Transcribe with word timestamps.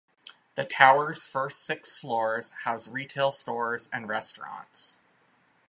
The 0.55 0.65
tower's 0.65 1.23
first 1.25 1.63
six 1.63 1.95
floors 1.95 2.49
house 2.63 2.87
retail 2.87 3.31
stores 3.31 3.87
and 3.93 4.09
restaurants. 4.09 4.97